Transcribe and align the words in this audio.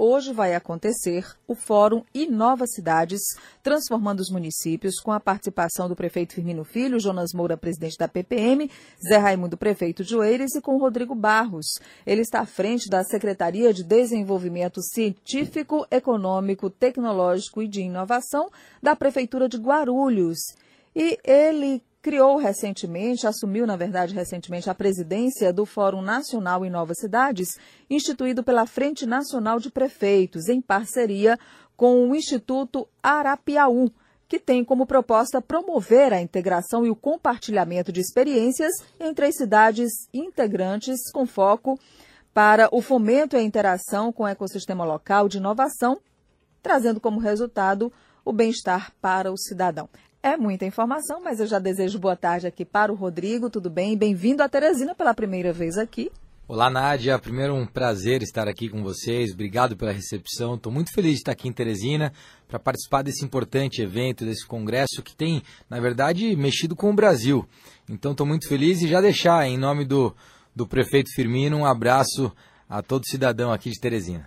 hoje 0.00 0.32
vai 0.32 0.54
acontecer 0.54 1.26
o 1.46 1.54
Fórum 1.54 2.02
Inova 2.14 2.66
Cidades, 2.66 3.20
transformando 3.62 4.20
os 4.20 4.30
municípios, 4.30 4.98
com 4.98 5.12
a 5.12 5.20
participação 5.20 5.90
do 5.90 5.94
prefeito 5.94 6.32
Firmino 6.32 6.64
Filho, 6.64 6.98
Jonas 6.98 7.34
Moura, 7.34 7.54
presidente 7.54 7.98
da 7.98 8.08
PPM, 8.08 8.70
Zé 9.06 9.18
Raimundo, 9.18 9.58
prefeito 9.58 10.02
de 10.02 10.16
Oeiras, 10.16 10.54
e 10.54 10.60
com 10.62 10.78
Rodrigo 10.78 11.14
Barros. 11.14 11.66
Ele 12.06 12.22
está 12.22 12.40
à 12.40 12.46
frente 12.46 12.88
da 12.88 13.04
Secretaria 13.04 13.74
de 13.74 13.84
Desenvolvimento 13.84 14.80
Científico, 14.80 15.86
Econômico, 15.90 16.70
Tecnológico 16.70 17.60
e 17.60 17.68
de 17.68 17.82
Inovação 17.82 18.48
da 18.82 18.96
Prefeitura 18.96 19.50
de 19.50 19.58
Guarulhos. 19.58 20.38
E 20.96 21.18
ele 21.22 21.82
criou 22.02 22.36
recentemente, 22.36 23.26
assumiu, 23.26 23.66
na 23.66 23.76
verdade, 23.76 24.14
recentemente, 24.14 24.70
a 24.70 24.74
presidência 24.74 25.52
do 25.52 25.66
Fórum 25.66 26.00
Nacional 26.00 26.64
em 26.64 26.70
Novas 26.70 26.98
Cidades, 26.98 27.58
instituído 27.88 28.42
pela 28.42 28.66
Frente 28.66 29.04
Nacional 29.04 29.58
de 29.58 29.70
Prefeitos, 29.70 30.48
em 30.48 30.60
parceria 30.60 31.38
com 31.76 32.08
o 32.08 32.14
Instituto 32.14 32.88
Arapiaú, 33.02 33.90
que 34.28 34.38
tem 34.38 34.64
como 34.64 34.86
proposta 34.86 35.42
promover 35.42 36.12
a 36.12 36.20
integração 36.20 36.86
e 36.86 36.90
o 36.90 36.96
compartilhamento 36.96 37.92
de 37.92 38.00
experiências 38.00 38.72
entre 38.98 39.26
as 39.26 39.36
cidades 39.36 39.90
integrantes, 40.14 41.10
com 41.12 41.26
foco 41.26 41.78
para 42.32 42.68
o 42.70 42.80
fomento 42.80 43.36
e 43.36 43.40
a 43.40 43.42
interação 43.42 44.12
com 44.12 44.22
o 44.22 44.28
ecossistema 44.28 44.84
local 44.84 45.28
de 45.28 45.38
inovação, 45.38 46.00
trazendo 46.62 47.00
como 47.00 47.18
resultado 47.18 47.92
o 48.24 48.32
bem-estar 48.32 48.92
para 49.00 49.32
o 49.32 49.36
cidadão. 49.36 49.88
É 50.22 50.36
muita 50.36 50.66
informação, 50.66 51.22
mas 51.24 51.40
eu 51.40 51.46
já 51.46 51.58
desejo 51.58 51.98
boa 51.98 52.14
tarde 52.14 52.46
aqui 52.46 52.62
para 52.62 52.92
o 52.92 52.94
Rodrigo, 52.94 53.48
tudo 53.48 53.70
bem? 53.70 53.96
Bem-vindo 53.96 54.42
a 54.42 54.48
Teresina 54.50 54.94
pela 54.94 55.14
primeira 55.14 55.50
vez 55.50 55.78
aqui. 55.78 56.12
Olá, 56.46 56.68
Nádia. 56.68 57.18
Primeiro, 57.18 57.54
um 57.54 57.66
prazer 57.66 58.22
estar 58.22 58.46
aqui 58.46 58.68
com 58.68 58.82
vocês. 58.82 59.32
Obrigado 59.32 59.78
pela 59.78 59.92
recepção. 59.92 60.56
Estou 60.56 60.70
muito 60.70 60.92
feliz 60.92 61.12
de 61.12 61.18
estar 61.20 61.32
aqui 61.32 61.48
em 61.48 61.52
Teresina 61.52 62.12
para 62.46 62.58
participar 62.58 63.00
desse 63.00 63.24
importante 63.24 63.80
evento, 63.80 64.26
desse 64.26 64.46
congresso 64.46 65.02
que 65.02 65.16
tem, 65.16 65.42
na 65.70 65.80
verdade, 65.80 66.36
mexido 66.36 66.76
com 66.76 66.90
o 66.90 66.94
Brasil. 66.94 67.48
Então, 67.88 68.12
estou 68.12 68.26
muito 68.26 68.46
feliz 68.46 68.82
e 68.82 68.88
já 68.88 69.00
deixar, 69.00 69.46
em 69.46 69.56
nome 69.56 69.86
do, 69.86 70.14
do 70.54 70.66
prefeito 70.66 71.08
Firmino, 71.14 71.56
um 71.56 71.64
abraço 71.64 72.30
a 72.68 72.82
todo 72.82 73.06
cidadão 73.06 73.50
aqui 73.50 73.70
de 73.70 73.80
Teresina. 73.80 74.26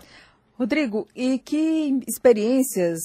Rodrigo, 0.56 1.08
e 1.16 1.40
que 1.40 2.00
experiências 2.08 3.02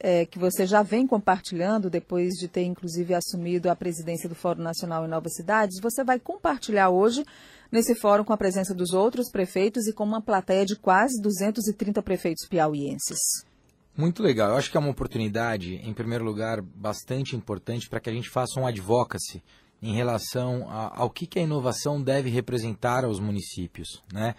é, 0.00 0.26
que 0.26 0.38
você 0.38 0.66
já 0.66 0.82
vem 0.82 1.06
compartilhando 1.06 1.88
depois 1.88 2.34
de 2.34 2.48
ter, 2.48 2.64
inclusive, 2.64 3.14
assumido 3.14 3.70
a 3.70 3.76
presidência 3.76 4.28
do 4.28 4.34
Fórum 4.34 4.62
Nacional 4.62 5.04
em 5.04 5.08
Novas 5.08 5.34
Cidades, 5.34 5.80
você 5.80 6.02
vai 6.02 6.18
compartilhar 6.18 6.90
hoje 6.90 7.24
nesse 7.70 7.94
fórum 7.94 8.24
com 8.24 8.32
a 8.32 8.36
presença 8.36 8.74
dos 8.74 8.92
outros 8.92 9.30
prefeitos 9.30 9.86
e 9.86 9.92
com 9.92 10.02
uma 10.02 10.20
plateia 10.20 10.66
de 10.66 10.74
quase 10.74 11.22
230 11.22 12.02
prefeitos 12.02 12.48
piauienses? 12.48 13.18
Muito 13.96 14.22
legal. 14.22 14.50
Eu 14.50 14.56
acho 14.56 14.70
que 14.70 14.76
é 14.76 14.80
uma 14.80 14.90
oportunidade, 14.90 15.74
em 15.74 15.92
primeiro 15.92 16.24
lugar, 16.24 16.60
bastante 16.60 17.36
importante 17.36 17.88
para 17.88 18.00
que 18.00 18.10
a 18.10 18.12
gente 18.12 18.28
faça 18.28 18.58
um 18.58 18.66
advocacy 18.66 19.42
em 19.80 19.94
relação 19.94 20.68
a, 20.68 21.00
ao 21.00 21.10
que, 21.10 21.26
que 21.26 21.38
a 21.38 21.42
inovação 21.42 22.02
deve 22.02 22.30
representar 22.30 23.04
aos 23.04 23.20
municípios. 23.20 24.02
Né? 24.12 24.34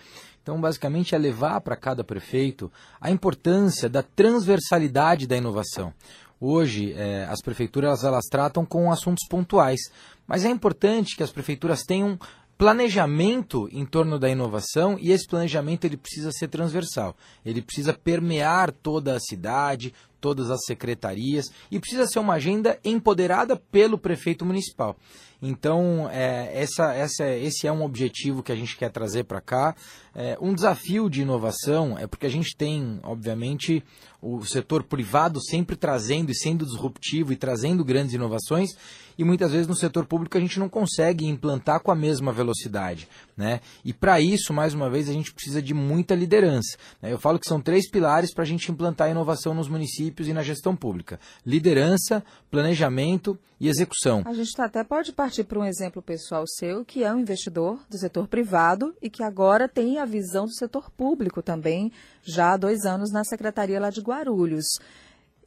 Então, 0.49 0.59
basicamente, 0.59 1.13
é 1.13 1.17
levar 1.19 1.61
para 1.61 1.75
cada 1.75 2.03
prefeito 2.03 2.71
a 2.99 3.11
importância 3.11 3.87
da 3.87 4.01
transversalidade 4.01 5.27
da 5.27 5.37
inovação. 5.37 5.93
Hoje, 6.41 6.91
é, 6.93 7.25
as 7.25 7.39
prefeituras 7.39 8.03
elas 8.03 8.25
tratam 8.25 8.65
com 8.65 8.91
assuntos 8.91 9.27
pontuais, 9.29 9.79
mas 10.25 10.43
é 10.43 10.49
importante 10.49 11.15
que 11.15 11.21
as 11.21 11.29
prefeituras 11.29 11.83
tenham 11.83 12.17
planejamento 12.57 13.69
em 13.71 13.85
torno 13.85 14.17
da 14.17 14.27
inovação 14.27 14.97
e 14.99 15.11
esse 15.11 15.27
planejamento 15.27 15.85
ele 15.85 15.97
precisa 15.97 16.31
ser 16.31 16.47
transversal. 16.47 17.15
Ele 17.45 17.61
precisa 17.61 17.93
permear 17.93 18.71
toda 18.71 19.15
a 19.15 19.19
cidade, 19.19 19.93
todas 20.19 20.49
as 20.49 20.61
secretarias 20.65 21.45
e 21.69 21.79
precisa 21.79 22.07
ser 22.07 22.17
uma 22.17 22.33
agenda 22.33 22.79
empoderada 22.83 23.55
pelo 23.55 23.99
prefeito 23.99 24.43
municipal. 24.43 24.97
Então, 25.41 26.09
é, 26.11 26.51
essa, 26.53 26.93
essa, 26.93 27.27
esse 27.29 27.65
é 27.65 27.71
um 27.71 27.83
objetivo 27.83 28.43
que 28.43 28.51
a 28.51 28.55
gente 28.55 28.75
quer 28.75 28.91
trazer 28.91 29.23
para 29.23 29.39
cá. 29.39 29.73
É, 30.13 30.37
um 30.41 30.53
desafio 30.53 31.09
de 31.09 31.21
inovação 31.21 31.97
é 31.97 32.05
porque 32.05 32.25
a 32.25 32.29
gente 32.29 32.55
tem, 32.57 32.99
obviamente, 33.03 33.81
o 34.21 34.43
setor 34.45 34.83
privado 34.83 35.41
sempre 35.41 35.77
trazendo 35.77 36.29
e 36.29 36.35
sendo 36.35 36.65
disruptivo 36.65 37.31
e 37.31 37.37
trazendo 37.37 37.85
grandes 37.85 38.13
inovações, 38.13 38.71
e 39.19 39.23
muitas 39.25 39.51
vezes 39.51 39.67
no 39.67 39.75
setor 39.75 40.05
público 40.05 40.37
a 40.37 40.39
gente 40.39 40.57
não 40.57 40.69
consegue 40.69 41.27
implantar 41.27 41.81
com 41.81 41.91
a 41.91 41.95
mesma 41.95 42.31
velocidade. 42.31 43.05
Né? 43.35 43.59
E 43.83 43.91
para 43.91 44.21
isso, 44.21 44.53
mais 44.53 44.73
uma 44.73 44.89
vez, 44.89 45.09
a 45.09 45.13
gente 45.13 45.33
precisa 45.33 45.61
de 45.61 45.73
muita 45.73 46.15
liderança. 46.15 46.77
Né? 47.01 47.11
Eu 47.11 47.19
falo 47.19 47.37
que 47.37 47.45
são 47.45 47.59
três 47.59 47.89
pilares 47.89 48.33
para 48.33 48.45
a 48.45 48.47
gente 48.47 48.71
implantar 48.71 49.07
a 49.07 49.11
inovação 49.11 49.53
nos 49.53 49.67
municípios 49.67 50.29
e 50.29 50.33
na 50.33 50.41
gestão 50.41 50.73
pública: 50.73 51.19
liderança, 51.45 52.23
planejamento 52.49 53.37
e 53.59 53.67
execução. 53.67 54.23
A 54.25 54.33
gente 54.33 54.53
tá, 54.53 54.63
até 54.63 54.85
pode 54.85 55.11
partir 55.11 55.43
para 55.43 55.59
um 55.59 55.65
exemplo 55.65 56.01
pessoal 56.01 56.45
seu, 56.47 56.85
que 56.85 57.03
é 57.03 57.13
um 57.13 57.19
investidor 57.19 57.77
do 57.89 57.97
setor 57.97 58.25
privado 58.25 58.95
e 59.01 59.09
que 59.09 59.21
agora 59.21 59.67
tem 59.67 59.99
a 59.99 60.05
visão 60.05 60.45
do 60.45 60.53
setor 60.53 60.89
público 60.91 61.41
também, 61.41 61.91
já 62.23 62.53
há 62.53 62.57
dois 62.57 62.85
anos 62.85 63.11
na 63.11 63.25
secretaria 63.25 63.81
lá 63.81 63.89
de 63.89 63.99
Guarulhos. 63.99 64.65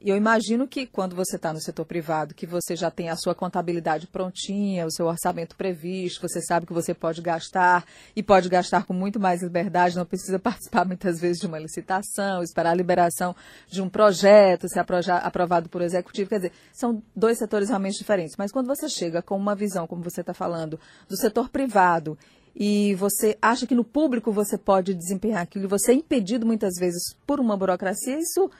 E 0.05 0.11
eu 0.11 0.17
imagino 0.17 0.67
que 0.67 0.85
quando 0.85 1.15
você 1.15 1.37
está 1.37 1.53
no 1.53 1.61
setor 1.61 1.85
privado, 1.85 2.35
que 2.35 2.45
você 2.45 2.75
já 2.75 2.91
tem 2.91 3.09
a 3.09 3.15
sua 3.15 3.37
contabilidade 3.37 4.09
prontinha, 4.09 4.85
o 4.85 4.91
seu 4.91 5.07
orçamento 5.07 5.55
previsto, 5.55 6.21
você 6.21 6.41
sabe 6.43 6.67
que 6.67 6.73
você 6.73 6.93
pode 6.93 7.23
gastar 7.23 7.85
e 8.17 8.21
pode 8.21 8.49
gastar 8.49 8.85
com 8.85 8.93
muito 8.93 9.21
mais 9.21 9.45
liberdade, 9.45 9.95
não 9.95 10.05
precisa 10.05 10.39
participar 10.43 10.85
muitas 10.85 11.21
vezes 11.21 11.39
de 11.39 11.47
uma 11.47 11.57
licitação, 11.57 12.43
esperar 12.43 12.71
a 12.71 12.75
liberação 12.75 13.33
de 13.69 13.81
um 13.81 13.89
projeto, 13.89 14.69
ser 14.69 14.85
aprovado 15.23 15.69
por 15.69 15.81
executivo. 15.81 16.31
Quer 16.31 16.37
dizer, 16.37 16.53
são 16.73 17.01
dois 17.15 17.39
setores 17.39 17.69
realmente 17.69 17.97
diferentes. 17.97 18.35
Mas 18.37 18.51
quando 18.51 18.67
você 18.67 18.89
chega 18.89 19.23
com 19.23 19.37
uma 19.37 19.55
visão, 19.55 19.87
como 19.87 20.03
você 20.03 20.21
está 20.21 20.35
falando, 20.35 20.81
do 21.09 21.17
setor 21.17 21.49
privado 21.49 22.19
e 22.57 22.97
você 22.97 23.39
acha 23.41 23.69
que 23.69 23.75
no 23.75 23.85
público 23.85 24.33
você 24.33 24.59
pode 24.59 24.95
desempenhar 24.95 25.43
aquilo 25.43 25.67
e 25.67 25.69
você 25.69 25.93
é 25.93 25.95
impedido 25.95 26.45
muitas 26.45 26.75
vezes 26.77 27.15
por 27.25 27.39
uma 27.39 27.57
burocracia, 27.57 28.19
isso 28.19 28.51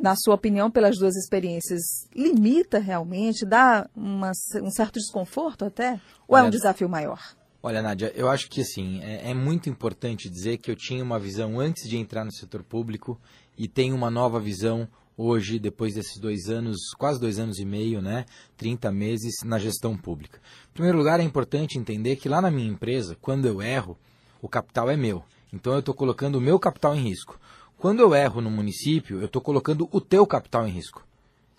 na 0.00 0.16
sua 0.16 0.34
opinião, 0.34 0.70
pelas 0.70 0.96
duas 0.96 1.14
experiências, 1.14 1.80
limita 2.14 2.78
realmente, 2.78 3.44
dá 3.44 3.88
uma, 3.94 4.32
um 4.62 4.70
certo 4.70 4.94
desconforto 4.94 5.64
até? 5.64 6.00
Ou 6.26 6.36
é 6.36 6.42
um 6.42 6.50
desafio 6.50 6.88
maior? 6.88 7.20
Olha, 7.62 7.82
Nádia, 7.82 8.10
eu 8.16 8.30
acho 8.30 8.48
que 8.48 8.62
assim, 8.62 9.02
é, 9.02 9.30
é, 9.30 9.34
muito 9.34 9.68
importante 9.68 10.30
dizer 10.30 10.56
que 10.56 10.70
eu 10.70 10.76
tinha 10.76 11.04
uma 11.04 11.18
visão 11.18 11.60
antes 11.60 11.86
de 11.86 11.98
entrar 11.98 12.24
no 12.24 12.32
setor 12.32 12.62
público 12.62 13.20
e 13.58 13.68
tenho 13.68 13.94
uma 13.94 14.10
nova 14.10 14.40
visão 14.40 14.88
hoje, 15.14 15.58
depois 15.58 15.94
desses 15.94 16.16
dois 16.18 16.48
anos, 16.48 16.78
quase 16.96 17.20
dois 17.20 17.38
anos 17.38 17.58
e 17.58 17.66
meio, 17.66 18.00
né, 18.00 18.24
30 18.56 18.90
meses 18.90 19.34
na 19.44 19.58
gestão 19.58 19.94
pública. 19.94 20.40
Em 20.70 20.72
primeiro 20.72 20.96
lugar, 20.96 21.20
é 21.20 21.22
importante 21.22 21.78
entender 21.78 22.16
que 22.16 22.30
lá 22.30 22.40
na 22.40 22.50
minha 22.50 22.70
empresa, 22.70 23.14
quando 23.20 23.44
eu 23.44 23.60
erro, 23.60 23.98
o 24.40 24.48
capital 24.48 24.88
é 24.88 24.96
meu. 24.96 25.22
Então 25.52 25.74
eu 25.74 25.80
estou 25.80 25.94
colocando 25.94 26.36
o 26.36 26.40
meu 26.40 26.58
capital 26.58 26.94
em 26.94 27.02
risco. 27.02 27.38
Quando 27.80 28.00
eu 28.00 28.14
erro 28.14 28.42
no 28.42 28.50
município, 28.50 29.20
eu 29.20 29.24
estou 29.24 29.40
colocando 29.40 29.88
o 29.90 30.02
teu 30.02 30.26
capital 30.26 30.68
em 30.68 30.70
risco. 30.70 31.02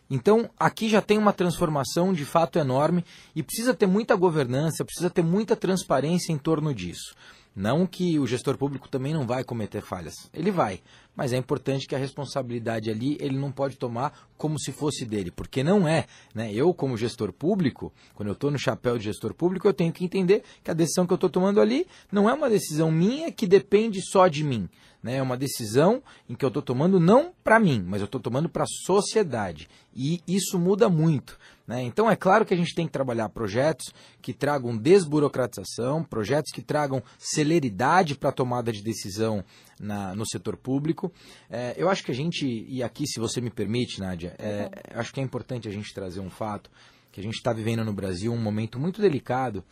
Então, 0.08 0.48
aqui 0.60 0.88
já 0.88 1.02
tem 1.02 1.18
uma 1.18 1.34
transformação 1.34 2.14
de 2.14 2.26
fato 2.26 2.60
enorme 2.60 3.04
e 3.36 3.42
precisa 3.42 3.74
ter 3.74 3.88
muita 3.88 4.16
governança, 4.16 4.86
precisa 4.86 5.10
ter 5.10 5.24
muita 5.24 5.56
transparência 5.56 6.32
em 6.32 6.38
torno 6.38 6.76
disso. 6.76 7.16
Não 7.56 7.86
que 7.86 8.18
o 8.18 8.26
gestor 8.26 8.58
público 8.58 8.88
também 8.88 9.14
não 9.14 9.28
vai 9.28 9.44
cometer 9.44 9.82
falhas, 9.82 10.30
ele 10.34 10.52
vai, 10.52 10.80
mas 11.14 11.34
é 11.34 11.38
importante 11.38 11.86
que 11.86 11.94
a 11.94 11.98
responsabilidade 11.98 12.90
ali 12.90 13.18
ele 13.20 13.38
não 13.38 13.52
pode 13.52 13.76
tomar 13.76 14.30
como 14.38 14.58
se 14.58 14.72
fosse 14.72 15.06
dele, 15.06 15.32
porque 15.32 15.62
não 15.62 15.86
é. 15.86 16.06
Né? 16.34 16.54
Eu, 16.54 16.74
como 16.74 16.96
gestor 16.96 17.34
público, 17.34 17.92
quando 18.16 18.30
eu 18.30 18.34
estou 18.34 18.50
no 18.50 18.58
chapéu 18.58 18.98
de 18.98 19.04
gestor 19.04 19.34
público, 19.34 19.68
eu 19.68 19.74
tenho 19.74 19.92
que 19.92 20.06
entender 20.06 20.44
que 20.64 20.72
a 20.72 20.74
decisão 20.74 21.06
que 21.06 21.12
eu 21.12 21.16
estou 21.16 21.30
tomando 21.30 21.60
ali 21.60 21.86
não 22.10 22.30
é 22.30 22.34
uma 22.34 22.50
decisão 22.50 22.90
minha 22.90 23.32
que 23.32 23.46
depende 23.46 24.02
só 24.02 24.28
de 24.30 24.44
mim. 24.44 24.70
Né? 25.04 25.18
É 25.18 25.22
uma 25.22 25.36
decisão 25.36 26.02
em 26.30 26.36
que 26.36 26.46
eu 26.46 26.50
estou 26.50 26.62
tomando 26.62 27.00
não 27.00 27.34
para 27.44 27.60
mim, 27.60 27.84
mas 27.86 28.02
eu 28.02 28.06
estou 28.06 28.22
tomando 28.22 28.48
para 28.48 28.64
a 28.64 28.86
sociedade. 28.86 29.68
E 29.94 30.22
isso 30.28 30.58
muda 30.58 30.88
muito. 30.88 31.38
Né? 31.72 31.84
Então 31.84 32.12
é 32.12 32.18
claro 32.18 32.46
que 32.46 32.54
a 32.54 32.58
gente 32.58 32.76
tem 32.76 32.86
que 32.86 32.92
trabalhar 32.92 33.30
projetos 33.30 33.94
que 34.22 34.34
tragam 34.34 34.78
desburocratização, 34.78 36.04
projetos 36.04 36.52
que 36.52 36.62
tragam 36.62 37.02
celeridade 37.18 38.16
para 38.16 38.28
a 38.28 38.34
tomada 38.34 38.74
de 38.74 38.84
decisão 38.84 39.42
na, 39.80 40.14
no 40.14 40.28
setor 40.28 40.58
público. 40.58 41.10
É, 41.50 41.74
eu 41.78 41.90
acho 41.90 42.04
que 42.04 42.12
a 42.12 42.14
gente, 42.14 42.46
e 42.68 42.84
aqui 42.84 43.08
se 43.08 43.22
você 43.22 43.40
me 43.40 43.50
permite, 43.50 44.02
Nádia, 44.02 44.36
é, 44.38 44.70
acho 44.96 45.14
que 45.14 45.22
é 45.22 45.24
importante 45.24 45.70
a 45.70 45.72
gente 45.72 45.94
trazer 45.94 46.20
um 46.20 46.30
fato 46.30 46.70
que 47.10 47.22
a 47.22 47.24
gente 47.24 47.36
está 47.36 47.54
vivendo 47.54 47.86
no 47.86 47.94
Brasil 47.94 48.34
um 48.34 48.42
momento 48.42 48.78
muito 48.78 49.02
delicado 49.02 49.64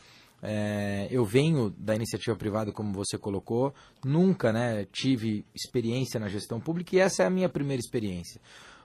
é, 0.42 1.10
eu 1.12 1.26
venho 1.26 1.70
da 1.78 1.94
iniciativa 1.94 2.34
privada, 2.34 2.72
como 2.72 2.94
você 2.94 3.18
colocou, 3.18 3.74
nunca 4.06 4.54
né, 4.54 4.86
tive 4.86 5.46
experiência 5.54 6.18
na 6.18 6.30
gestão 6.30 6.62
pública 6.62 6.96
e 6.96 7.00
essa 7.00 7.24
é 7.24 7.26
a 7.26 7.30
minha 7.30 7.50
primeira 7.50 7.82
experiência. 7.82 8.40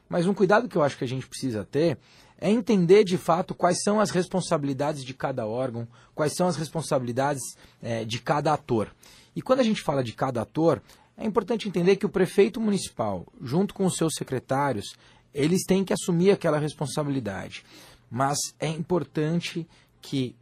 Mas 0.09 0.27
um 0.27 0.35
cuidado 0.35 0.69
que 0.69 0.77
eu 0.77 0.83
acho 0.83 0.99
que 0.99 1.05
a 1.05 1.09
gente 1.09 1.27
precisa 1.29 1.65
ter 1.65 1.99
é 2.39 2.51
entender 2.51 3.05
de 3.05 3.17
fato 3.17 3.55
quais 3.55 3.83
são 3.83 4.01
as 4.01 4.11
responsabilidades 4.11 5.05
de 5.05 5.15
cada 5.15 5.47
órgão, 5.47 5.87
quais 6.15 6.35
são 6.35 6.47
as 6.47 6.57
responsabilidades 6.57 7.43
é, 7.83 8.05
de 8.05 8.21
cada 8.21 8.53
ator. 8.53 8.95
E 9.35 9.43
quando 9.43 9.61
a 9.61 9.65
gente 9.65 9.83
fala 9.83 10.03
de 10.03 10.13
cada 10.13 10.43
ator, 10.43 10.83
É 11.17 11.25
importante 11.25 11.69
entender 11.69 11.97
que 11.97 12.07
o 12.07 12.11
prefeito 12.11 12.61
municipal, 12.61 13.27
junto 13.41 13.73
com 13.73 13.87
os 13.87 13.95
seus 13.95 14.15
secretários, 14.15 14.97
eles 15.33 15.65
têm 15.65 15.85
que 15.85 15.93
assumir 15.93 16.31
aquela 16.31 16.59
responsabilidade. 16.59 17.65
Mas 18.11 18.39
é 18.59 18.69
importante 18.69 19.67
que 20.03 20.35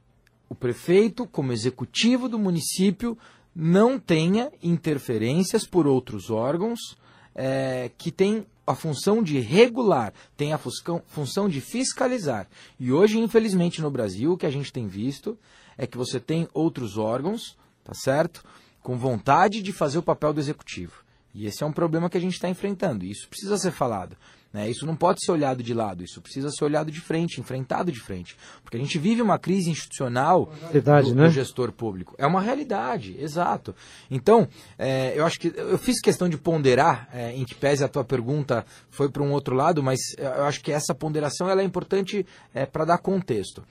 o 0.49 0.55
prefeito, 0.55 1.27
como 1.27 1.53
executivo 1.53 2.29
do 2.29 2.39
município, 2.39 3.17
não 3.55 3.99
tenha 3.99 4.51
interferências 4.63 5.67
por 5.67 5.87
outros 5.87 6.31
órgãos 6.31 6.97
é, 7.35 7.91
que 7.97 8.11
têm 8.11 8.47
a 8.67 8.75
função 8.75 9.23
de 9.23 9.41
regular, 9.41 10.13
tem 10.37 10.53
a 10.53 10.59
função 10.59 11.49
de 11.49 11.61
fiscalizar. 11.61 12.49
E 12.79 12.93
hoje, 12.93 13.19
infelizmente, 13.19 13.83
no 13.83 13.91
Brasil, 13.91 14.33
o 14.33 14.37
que 14.37 14.47
a 14.47 14.51
gente 14.51 14.73
tem 14.73 14.87
visto 14.87 15.39
é 15.77 15.87
que 15.87 15.99
você 15.99 16.21
tem 16.21 16.49
outros 16.55 16.97
órgãos, 16.97 17.57
tá 17.83 17.93
certo? 17.95 18.45
Com 18.81 18.97
vontade 18.97 19.63
de 19.63 19.73
fazer 19.73 19.99
o 19.99 20.03
papel 20.03 20.33
do 20.33 20.41
executivo. 20.41 21.03
E 21.35 21.47
esse 21.47 21.63
é 21.63 21.67
um 21.67 21.73
problema 21.73 22.11
que 22.11 22.19
a 22.19 22.21
gente 22.21 22.35
está 22.35 22.49
enfrentando. 22.49 23.05
E 23.05 23.11
isso 23.11 23.29
precisa 23.29 23.57
ser 23.57 23.73
falado. 23.73 24.17
Né? 24.53 24.69
Isso 24.69 24.85
não 24.85 24.95
pode 24.95 25.25
ser 25.25 25.33
olhado 25.33 25.63
de 25.63 25.73
lado, 25.73 26.05
isso 26.05 26.21
precisa 26.21 26.51
ser 26.51 26.65
olhado 26.65 26.91
de 26.91 27.01
frente, 27.01 27.41
enfrentado 27.41 27.91
de 27.91 28.01
frente. 28.01 28.37
Porque 28.63 28.77
a 28.77 28.81
gente 28.81 28.99
vive 28.99 29.23
uma 29.23 29.39
crise 29.39 29.71
institucional 29.71 30.53
Verdade, 30.71 31.09
do, 31.09 31.15
né? 31.15 31.27
do 31.27 31.31
gestor 31.31 31.73
público. 31.73 32.15
É 32.19 32.27
uma 32.27 32.41
realidade, 32.41 33.17
exato. 33.19 33.75
Então, 34.11 34.47
é, 34.79 35.19
eu 35.19 35.25
acho 35.25 35.41
que 35.41 35.53
eu 35.57 35.79
fiz 35.79 36.01
questão 36.01 36.29
de 36.29 36.37
ponderar, 36.37 37.09
é, 37.13 37.33
em 37.33 37.45
que 37.45 37.55
pese 37.55 37.83
a 37.83 37.89
tua 37.89 38.05
pergunta 38.05 38.67
foi 38.91 39.09
para 39.09 39.23
um 39.23 39.33
outro 39.33 39.55
lado, 39.57 39.83
mas 39.83 39.99
eu 40.19 40.45
acho 40.45 40.61
que 40.61 40.71
essa 40.71 40.95
ponderação 40.95 41.49
ela 41.49 41.63
é 41.63 41.65
importante 41.65 42.27
é, 42.53 42.67
para 42.67 42.85
dar 42.85 42.99
contexto. 42.99 43.63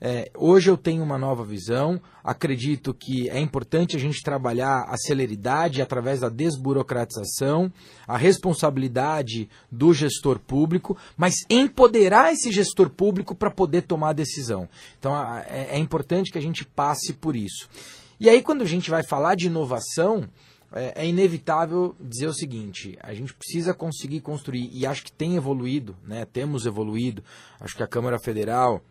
É, 0.00 0.30
hoje 0.36 0.70
eu 0.70 0.76
tenho 0.76 1.02
uma 1.02 1.18
nova 1.18 1.44
visão, 1.44 2.00
acredito 2.22 2.94
que 2.94 3.28
é 3.30 3.40
importante 3.40 3.96
a 3.96 3.98
gente 3.98 4.22
trabalhar 4.22 4.84
a 4.88 4.96
celeridade 4.96 5.82
através 5.82 6.20
da 6.20 6.28
desburocratização, 6.28 7.72
a 8.06 8.16
responsabilidade 8.16 9.48
do 9.70 9.92
gestor 9.92 10.27
público, 10.36 10.96
mas 11.16 11.34
empoderar 11.48 12.32
esse 12.32 12.50
gestor 12.50 12.90
público 12.90 13.32
para 13.32 13.52
poder 13.52 13.82
tomar 13.82 14.08
a 14.08 14.14
decisão. 14.14 14.68
Então 14.98 15.14
é, 15.16 15.68
é 15.70 15.78
importante 15.78 16.32
que 16.32 16.38
a 16.38 16.42
gente 16.42 16.64
passe 16.64 17.12
por 17.12 17.36
isso. 17.36 17.68
E 18.18 18.28
aí, 18.28 18.42
quando 18.42 18.62
a 18.62 18.66
gente 18.66 18.90
vai 18.90 19.04
falar 19.04 19.36
de 19.36 19.46
inovação, 19.46 20.28
é, 20.72 21.04
é, 21.04 21.06
inevitável 21.06 21.94
dizer 22.00 22.26
o 22.26 22.34
seguinte: 22.34 22.98
a 23.00 23.14
gente 23.14 23.32
precisa 23.32 23.72
conseguir 23.72 24.20
construir, 24.20 24.68
e 24.72 24.84
acho 24.84 25.04
que 25.04 25.12
tem 25.12 25.36
evoluído, 25.36 25.96
né? 26.04 26.26
temos 26.26 26.66
evoluído, 26.66 27.22
acho 27.60 27.76
que 27.76 27.82
a 27.82 27.86
Câmara 27.86 28.18
Federal 28.18 28.82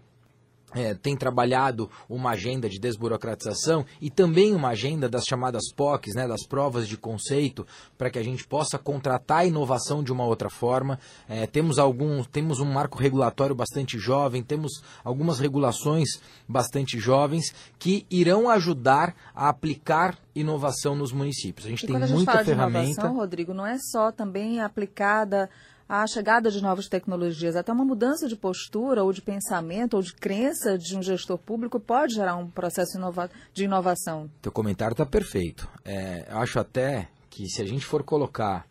é, 0.73 0.93
tem 0.93 1.15
trabalhado 1.15 1.89
uma 2.09 2.31
agenda 2.31 2.69
de 2.69 2.79
desburocratização 2.79 3.85
e 4.01 4.09
também 4.09 4.53
uma 4.53 4.69
agenda 4.69 5.07
das 5.07 5.23
chamadas 5.23 5.71
POCs, 5.73 6.13
né, 6.13 6.27
das 6.27 6.45
provas 6.45 6.87
de 6.87 6.97
conceito, 6.97 7.65
para 7.97 8.09
que 8.09 8.19
a 8.19 8.23
gente 8.23 8.45
possa 8.45 8.77
contratar 8.77 9.39
a 9.39 9.45
inovação 9.45 10.03
de 10.03 10.11
uma 10.11 10.25
outra 10.25 10.49
forma. 10.49 10.99
É, 11.27 11.47
temos, 11.47 11.79
algum, 11.79 12.23
temos 12.23 12.59
um 12.59 12.65
marco 12.65 12.97
regulatório 12.97 13.55
bastante 13.55 13.97
jovem, 13.97 14.43
temos 14.43 14.81
algumas 15.03 15.39
regulações 15.39 16.09
bastante 16.47 16.99
jovens 16.99 17.53
que 17.79 18.05
irão 18.09 18.49
ajudar 18.49 19.15
a 19.33 19.49
aplicar 19.49 20.17
inovação 20.35 20.95
nos 20.95 21.11
municípios. 21.11 21.65
A 21.65 21.69
gente 21.69 21.83
e 21.83 21.87
tem 21.87 21.95
quando 21.95 22.03
a 22.03 22.07
gente 22.07 22.15
muita 22.15 22.31
fala 22.33 22.45
ferramenta. 22.45 22.79
De 22.79 22.91
inovação, 22.91 23.15
Rodrigo, 23.15 23.53
não 23.53 23.65
é 23.65 23.77
só 23.79 24.11
também 24.11 24.59
aplicada 24.59 25.49
a 25.87 26.05
chegada 26.05 26.51
de 26.51 26.61
novas 26.61 26.87
tecnologias, 26.87 27.55
até 27.55 27.71
uma 27.71 27.85
mudança 27.85 28.27
de 28.27 28.35
postura 28.35 29.03
ou 29.03 29.13
de 29.13 29.21
pensamento 29.21 29.95
ou 29.95 30.01
de 30.01 30.13
crença 30.13 30.77
de 30.77 30.97
um 30.97 31.01
gestor 31.01 31.37
público 31.37 31.79
pode 31.79 32.15
gerar 32.15 32.35
um 32.35 32.49
processo 32.49 32.97
inova 32.97 33.29
de 33.53 33.63
inovação. 33.63 34.29
Teu 34.41 34.51
comentário 34.51 34.93
está 34.93 35.05
perfeito. 35.05 35.69
É, 35.85 36.27
acho 36.29 36.59
até 36.59 37.09
que 37.29 37.47
se 37.47 37.61
a 37.61 37.65
gente 37.65 37.85
for 37.85 38.03
colocar 38.03 38.67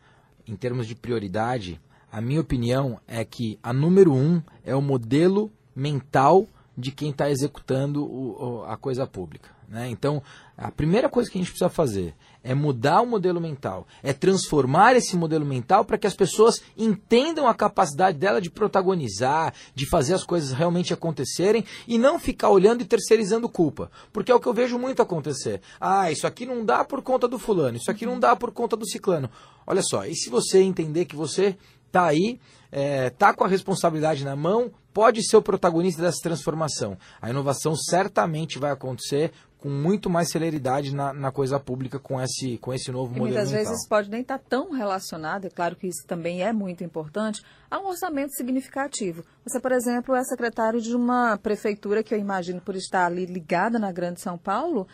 em 0.46 0.54
termos 0.54 0.86
de 0.86 0.94
prioridade, 0.94 1.80
a 2.12 2.20
minha 2.20 2.40
opinião 2.40 3.00
é 3.06 3.24
que 3.24 3.58
a 3.62 3.72
número 3.72 4.12
um 4.12 4.42
é 4.64 4.74
o 4.74 4.82
modelo 4.82 5.50
mental 5.74 6.46
de 6.76 6.92
quem 6.92 7.10
está 7.10 7.30
executando 7.30 8.04
o, 8.04 8.62
a 8.64 8.76
coisa 8.76 9.06
pública. 9.06 9.55
Né? 9.68 9.88
Então, 9.90 10.22
a 10.56 10.70
primeira 10.70 11.08
coisa 11.08 11.30
que 11.30 11.36
a 11.36 11.40
gente 11.40 11.50
precisa 11.50 11.68
fazer 11.68 12.14
é 12.42 12.54
mudar 12.54 13.00
o 13.00 13.06
modelo 13.06 13.40
mental, 13.40 13.86
é 14.02 14.12
transformar 14.12 14.94
esse 14.94 15.16
modelo 15.16 15.44
mental 15.44 15.84
para 15.84 15.98
que 15.98 16.06
as 16.06 16.14
pessoas 16.14 16.62
entendam 16.76 17.48
a 17.48 17.54
capacidade 17.54 18.16
dela 18.16 18.40
de 18.40 18.48
protagonizar, 18.48 19.52
de 19.74 19.88
fazer 19.88 20.14
as 20.14 20.22
coisas 20.22 20.52
realmente 20.52 20.94
acontecerem 20.94 21.64
e 21.88 21.98
não 21.98 22.20
ficar 22.20 22.50
olhando 22.50 22.82
e 22.82 22.84
terceirizando 22.84 23.48
culpa. 23.48 23.90
Porque 24.12 24.30
é 24.30 24.34
o 24.34 24.40
que 24.40 24.46
eu 24.46 24.54
vejo 24.54 24.78
muito 24.78 25.02
acontecer. 25.02 25.60
Ah, 25.80 26.10
isso 26.10 26.26
aqui 26.26 26.46
não 26.46 26.64
dá 26.64 26.84
por 26.84 27.02
conta 27.02 27.26
do 27.26 27.38
fulano, 27.38 27.76
isso 27.76 27.90
aqui 27.90 28.06
não 28.06 28.20
dá 28.20 28.36
por 28.36 28.52
conta 28.52 28.76
do 28.76 28.88
ciclano. 28.88 29.28
Olha 29.66 29.82
só, 29.82 30.06
e 30.06 30.14
se 30.14 30.30
você 30.30 30.62
entender 30.62 31.06
que 31.06 31.16
você 31.16 31.56
está 31.86 32.04
aí, 32.06 32.38
está 32.70 33.30
é, 33.30 33.32
com 33.32 33.44
a 33.44 33.48
responsabilidade 33.48 34.24
na 34.24 34.36
mão, 34.36 34.70
pode 34.92 35.22
ser 35.22 35.36
o 35.36 35.42
protagonista 35.42 36.00
dessa 36.00 36.22
transformação. 36.22 36.96
A 37.20 37.28
inovação 37.28 37.74
certamente 37.76 38.58
vai 38.58 38.70
acontecer 38.70 39.32
com 39.58 39.68
muito 39.68 40.10
mais 40.10 40.28
celeridade 40.30 40.94
na, 40.94 41.12
na 41.12 41.32
coisa 41.32 41.58
pública 41.58 41.98
com 41.98 42.20
esse, 42.20 42.58
com 42.58 42.72
esse 42.74 42.90
novo 42.92 43.14
e 43.14 43.18
modelo 43.18 43.34
muitas 43.34 43.50
mental. 43.50 43.72
vezes 43.72 43.88
pode 43.88 44.10
nem 44.10 44.20
estar 44.20 44.38
tá 44.38 44.44
tão 44.48 44.70
relacionado, 44.70 45.46
é 45.46 45.50
claro 45.50 45.76
que 45.76 45.86
isso 45.86 46.06
também 46.06 46.42
é 46.42 46.52
muito 46.52 46.84
importante, 46.84 47.42
a 47.70 47.78
um 47.78 47.86
orçamento 47.86 48.32
significativo. 48.34 49.24
Você, 49.44 49.58
por 49.58 49.72
exemplo, 49.72 50.14
é 50.14 50.22
secretário 50.24 50.80
de 50.80 50.94
uma 50.94 51.36
prefeitura 51.38 52.02
que 52.02 52.14
eu 52.14 52.18
imagino 52.18 52.60
por 52.60 52.76
estar 52.76 53.06
ali 53.06 53.26
ligada 53.26 53.78
na 53.78 53.90
Grande 53.90 54.20
São 54.20 54.36
Paulo, 54.36 54.86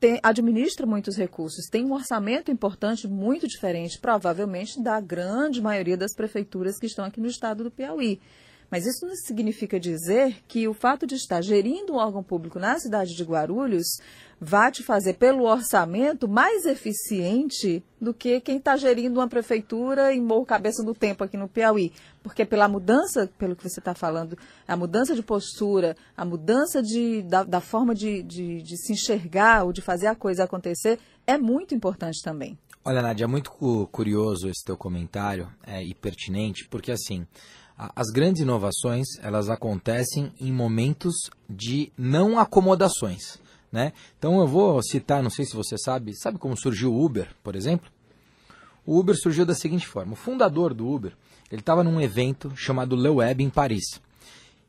tem, 0.00 0.20
administra 0.22 0.86
muitos 0.86 1.16
recursos, 1.16 1.66
tem 1.68 1.84
um 1.84 1.92
orçamento 1.92 2.52
importante, 2.52 3.08
muito 3.08 3.48
diferente, 3.48 3.98
provavelmente, 3.98 4.80
da 4.80 5.00
grande 5.00 5.60
maioria 5.60 5.96
das 5.96 6.14
prefeituras 6.14 6.78
que 6.78 6.86
estão 6.86 7.04
aqui 7.04 7.20
no 7.20 7.26
estado 7.26 7.64
do 7.64 7.70
Piauí. 7.70 8.20
Mas 8.70 8.86
isso 8.86 9.06
não 9.06 9.14
significa 9.16 9.80
dizer 9.80 10.36
que 10.46 10.68
o 10.68 10.74
fato 10.74 11.06
de 11.06 11.14
estar 11.14 11.40
gerindo 11.42 11.94
um 11.94 11.96
órgão 11.96 12.22
público 12.22 12.58
na 12.58 12.78
cidade 12.78 13.14
de 13.14 13.24
Guarulhos 13.24 13.86
vai 14.40 14.70
te 14.70 14.82
fazer, 14.82 15.14
pelo 15.14 15.44
orçamento, 15.44 16.28
mais 16.28 16.64
eficiente 16.64 17.82
do 18.00 18.14
que 18.14 18.40
quem 18.40 18.58
está 18.58 18.76
gerindo 18.76 19.18
uma 19.18 19.26
prefeitura 19.26 20.14
em 20.14 20.20
Morro 20.20 20.46
Cabeça 20.46 20.84
do 20.84 20.94
Tempo 20.94 21.24
aqui 21.24 21.36
no 21.36 21.48
Piauí. 21.48 21.92
Porque 22.22 22.44
pela 22.44 22.68
mudança, 22.68 23.28
pelo 23.38 23.56
que 23.56 23.68
você 23.68 23.80
está 23.80 23.94
falando, 23.94 24.38
a 24.66 24.76
mudança 24.76 25.14
de 25.14 25.22
postura, 25.22 25.96
a 26.16 26.24
mudança 26.24 26.82
de, 26.82 27.22
da, 27.22 27.42
da 27.42 27.60
forma 27.60 27.94
de, 27.94 28.22
de, 28.22 28.62
de 28.62 28.76
se 28.76 28.92
enxergar 28.92 29.64
ou 29.64 29.72
de 29.72 29.80
fazer 29.80 30.06
a 30.06 30.14
coisa 30.14 30.44
acontecer, 30.44 30.98
é 31.26 31.36
muito 31.36 31.74
importante 31.74 32.22
também. 32.22 32.56
Olha, 32.84 33.02
Nádia, 33.02 33.24
é 33.24 33.26
muito 33.26 33.50
curioso 33.90 34.48
esse 34.48 34.64
teu 34.64 34.76
comentário 34.76 35.52
é, 35.66 35.82
e 35.82 35.94
pertinente, 35.94 36.66
porque 36.68 36.92
assim, 36.92 37.26
as 37.78 38.08
grandes 38.08 38.42
inovações, 38.42 39.06
elas 39.22 39.48
acontecem 39.48 40.32
em 40.40 40.50
momentos 40.50 41.14
de 41.48 41.92
não 41.96 42.38
acomodações, 42.38 43.38
né? 43.70 43.92
Então 44.18 44.40
eu 44.40 44.48
vou 44.48 44.82
citar, 44.82 45.22
não 45.22 45.30
sei 45.30 45.44
se 45.44 45.54
você 45.54 45.78
sabe, 45.78 46.12
sabe 46.16 46.38
como 46.38 46.56
surgiu 46.56 46.92
o 46.92 47.04
Uber, 47.04 47.28
por 47.42 47.54
exemplo? 47.54 47.88
O 48.84 48.98
Uber 48.98 49.14
surgiu 49.16 49.46
da 49.46 49.54
seguinte 49.54 49.86
forma: 49.86 50.14
o 50.14 50.16
fundador 50.16 50.74
do 50.74 50.88
Uber, 50.88 51.12
ele 51.52 51.60
estava 51.60 51.84
num 51.84 52.00
evento 52.00 52.52
chamado 52.56 52.96
Le 52.96 53.10
Web 53.10 53.44
em 53.44 53.50
Paris. 53.50 54.00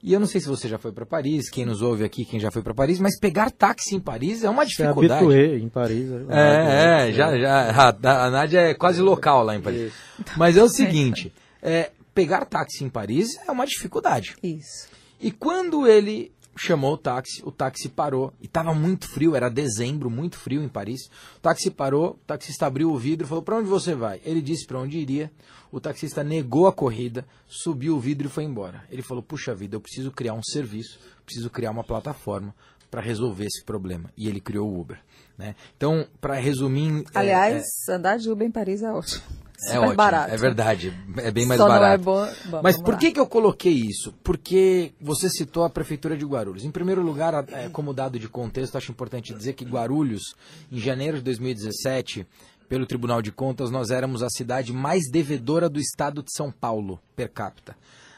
E 0.02 0.14
eu 0.14 0.20
não 0.20 0.28
sei 0.28 0.40
se 0.40 0.48
você 0.48 0.70
já 0.70 0.78
foi 0.78 0.94
para 0.94 1.06
Paris, 1.06 1.50
quem 1.50 1.66
nos 1.66 1.82
ouve 1.82 2.06
aqui, 2.06 2.24
quem 2.24 2.40
já 2.40 2.50
foi 2.50 2.62
para 2.62 2.74
Paris, 2.74 3.00
mas 3.00 3.20
pegar 3.20 3.52
táxi 3.52 3.96
em 3.96 4.00
Paris 4.00 4.44
é 4.46 4.50
uma 4.50 4.66
dificuldade. 4.66 5.26
Você 5.26 5.58
em 5.58 5.68
Paris. 5.68 6.10
É, 6.30 7.10
é, 7.10 7.12
já, 7.12 7.38
já. 7.38 7.72
A, 7.72 8.26
a 8.26 8.30
Nádia 8.30 8.60
é 8.60 8.74
quase 8.74 9.02
local 9.02 9.44
lá 9.44 9.56
em 9.56 9.62
Paris. 9.62 9.92
Mas 10.38 10.56
é 10.56 10.64
o 10.64 10.70
seguinte, 10.70 11.34
é, 11.62 11.92
pegar 12.20 12.44
táxi 12.44 12.84
em 12.84 12.90
Paris 12.90 13.38
é 13.48 13.52
uma 13.52 13.66
dificuldade. 13.66 14.36
Isso. 14.44 14.90
E 15.22 15.32
quando 15.32 15.88
ele 15.88 16.34
chamou 16.58 16.96
o 16.96 16.98
táxi, 16.98 17.42
o 17.46 17.52
táxi 17.52 17.88
parou. 17.88 18.34
E 18.42 18.46
estava 18.46 18.74
muito 18.74 19.08
frio, 19.08 19.38
era 19.38 19.50
dezembro, 19.50 20.10
muito 20.10 20.38
frio 20.38 20.62
em 20.62 20.68
Paris. 20.68 21.06
O 21.38 21.40
táxi 21.40 21.72
parou, 21.72 22.12
o 22.12 22.26
taxista 22.28 22.66
abriu 22.66 22.92
o 22.92 22.98
vidro 22.98 23.26
e 23.26 23.30
falou: 23.30 23.42
Para 23.42 23.56
onde 23.56 23.70
você 23.70 23.96
vai? 23.96 24.20
Ele 24.26 24.42
disse 24.42 24.68
para 24.68 24.80
onde 24.80 24.98
iria. 24.98 25.32
O 25.72 25.80
taxista 25.80 26.26
negou 26.26 26.68
a 26.68 26.74
corrida, 26.74 27.26
subiu 27.48 27.96
o 27.96 28.00
vidro 28.02 28.28
e 28.28 28.30
foi 28.30 28.44
embora. 28.44 28.84
Ele 28.92 29.02
falou: 29.02 29.24
Puxa 29.24 29.56
vida, 29.56 29.78
eu 29.78 29.82
preciso 29.82 30.12
criar 30.12 30.34
um 30.34 30.44
serviço, 30.44 31.00
preciso 31.26 31.50
criar 31.50 31.72
uma 31.72 31.86
plataforma 31.86 32.54
para 32.92 33.00
resolver 33.00 33.46
esse 33.46 33.64
problema. 33.64 34.12
E 34.18 34.28
ele 34.28 34.42
criou 34.42 34.70
o 34.70 34.78
Uber. 34.78 35.00
Né? 35.38 35.56
Então, 35.78 36.06
para 36.20 36.34
resumir. 36.34 37.06
É, 37.16 37.20
Aliás, 37.20 37.64
é, 37.88 37.94
é... 37.94 37.96
andar 37.96 38.18
de 38.18 38.30
Uber 38.30 38.46
em 38.46 38.52
Paris 38.52 38.84
é 38.84 38.92
ótimo. 38.92 39.24
É 39.68 39.80
ótimo, 39.80 39.96
barato. 39.96 40.34
é 40.34 40.38
verdade, 40.38 40.94
é 41.18 41.32
bem 41.32 41.46
mais 41.46 41.60
Só 41.60 41.68
barato. 41.68 42.04
Não 42.04 42.26
é 42.26 42.28
bom. 42.28 42.62
Mas 42.64 42.82
por 42.82 42.98
que, 42.98 43.12
que 43.12 43.20
eu 43.20 43.28
coloquei 43.28 43.74
isso? 43.74 44.14
Porque 44.24 44.94
você 45.02 45.30
citou 45.30 45.64
a 45.64 45.70
prefeitura 45.70 46.16
de 46.16 46.26
Guarulhos. 46.26 46.64
Em 46.64 46.72
primeiro 46.72 47.02
lugar, 47.02 47.46
é, 47.52 47.68
como 47.70 47.94
dado 47.94 48.18
de 48.18 48.30
contexto, 48.30 48.78
acho 48.78 48.92
importante 48.92 49.34
dizer 49.34 49.54
que 49.54 49.66
Guarulhos, 49.66 50.36
em 50.72 50.80
janeiro 50.80 51.18
de 51.18 51.24
2017, 51.24 52.26
pelo 52.70 52.86
Tribunal 52.86 53.22
de 53.22 53.32
Contas, 53.32 53.72
nós 53.72 53.90
éramos 53.90 54.22
a 54.22 54.30
cidade 54.30 54.72
mais 54.72 55.10
devedora 55.12 55.68
do 55.68 55.80
estado 55.80 56.22
de 56.24 56.32
São 56.32 56.52
Paulo, 56.52 57.00
per 57.16 57.30
capita. 57.30 57.76